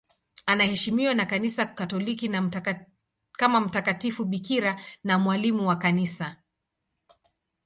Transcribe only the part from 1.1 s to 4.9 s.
na Kanisa Katoliki kama mtakatifu bikira